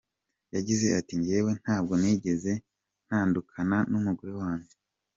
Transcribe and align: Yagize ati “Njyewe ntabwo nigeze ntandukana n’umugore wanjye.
Yagize 0.55 0.85
ati 0.99 1.13
“Njyewe 1.19 1.51
ntabwo 1.61 1.93
nigeze 2.01 2.51
ntandukana 3.07 3.77
n’umugore 3.91 4.33
wanjye. 4.41 4.73